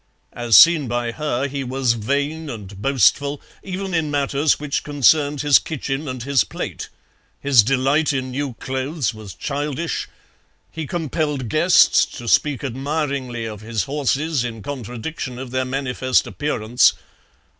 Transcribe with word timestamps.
As 0.33 0.57
seen 0.57 0.87
by 0.87 1.11
her, 1.11 1.47
he 1.47 1.63
was 1.63 1.93
vain 1.93 2.49
and 2.49 2.81
boastful, 2.81 3.39
even 3.61 3.93
in 3.93 4.09
matters 4.09 4.59
which 4.59 4.83
concerned 4.83 5.41
his 5.41 5.59
kitchen 5.59 6.07
and 6.07 6.23
his 6.23 6.43
plate. 6.43 6.89
His 7.39 7.61
delight 7.61 8.11
in 8.11 8.31
new 8.31 8.55
clothes 8.55 9.13
was 9.13 9.35
childish. 9.35 10.09
He 10.71 10.87
compelled 10.87 11.49
guests 11.49 12.07
to 12.17 12.27
speak 12.27 12.63
admiringly 12.63 13.45
of 13.45 13.61
his 13.61 13.83
horses, 13.83 14.43
in 14.43 14.63
contradiction 14.63 15.37
of 15.37 15.51
their 15.51 15.65
manifest 15.65 16.25
appearance. 16.25 16.93